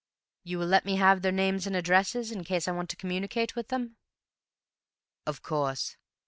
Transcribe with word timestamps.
"You 0.43 0.57
will 0.57 0.65
let 0.65 0.83
me 0.83 0.95
have 0.95 1.21
their 1.21 1.31
names 1.31 1.67
and 1.67 1.75
addresses 1.75 2.31
in 2.31 2.43
case 2.43 2.67
I 2.67 2.71
want 2.71 2.89
to 2.89 2.95
communicate 2.95 3.55
with 3.55 3.67
them?" 3.67 3.97
"Of 5.27 5.43
course. 5.43 5.95